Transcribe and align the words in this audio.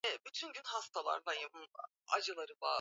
Kuwa 0.01 0.13
msafi 0.15 0.97
wakati 1.07 1.43
wa 1.43 1.49
kukamua 1.49 1.89
maziwa 2.07 2.47